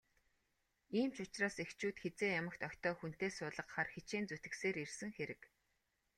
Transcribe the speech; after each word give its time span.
Ийм 0.99 1.09
ч 1.15 1.17
учраас 1.23 1.55
эхчүүд 1.63 1.97
хэзээ 2.03 2.31
ямагт 2.41 2.61
охидоо 2.67 2.93
хүнтэй 2.97 3.31
суулгахаар 3.37 3.87
хичээн 3.95 4.25
зүтгэсээр 4.27 4.75
ирсэн 4.83 5.11
хэрэг. 5.17 5.41